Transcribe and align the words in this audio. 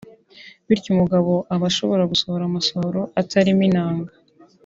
bityo 0.67 0.89
umugabo 0.95 1.31
aba 1.53 1.65
ashobora 1.71 2.09
gusohora 2.11 2.43
amasohoro 2.45 3.01
atarimo 3.21 3.61
intanga 3.67 4.11